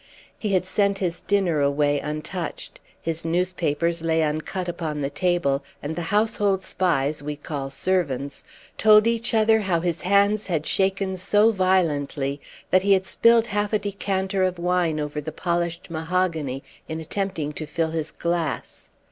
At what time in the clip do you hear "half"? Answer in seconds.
13.45-13.73